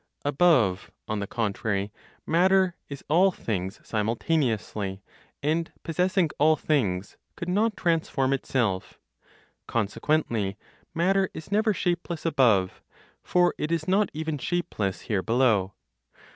Above, 0.25 0.89
on 1.07 1.19
the 1.19 1.27
contrary, 1.27 1.91
matter 2.25 2.75
is 2.89 3.03
all 3.07 3.29
things 3.29 3.79
simultaneously, 3.87 5.03
and 5.43 5.71
possessing 5.83 6.27
all 6.39 6.55
things, 6.55 7.17
could 7.35 7.47
not 7.47 7.77
transform 7.77 8.33
itself. 8.33 8.99
Consequently, 9.67 10.57
matter 10.95 11.29
is 11.35 11.51
never 11.51 11.71
shapeless 11.71 12.25
above; 12.25 12.81
for 13.21 13.53
it 13.59 13.71
is 13.71 13.87
not 13.87 14.09
even 14.11 14.39
shapeless 14.39 15.01
here 15.01 15.21
below. 15.21 15.75